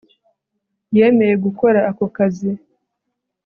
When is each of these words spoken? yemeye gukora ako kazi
yemeye 0.97 1.33
gukora 1.45 1.79
ako 1.89 2.05
kazi 2.15 2.51